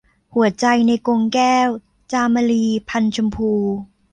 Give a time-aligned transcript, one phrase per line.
[0.33, 1.69] หัวใจในกรงแก้ว-
[2.11, 3.51] จามรี พรรณชมพู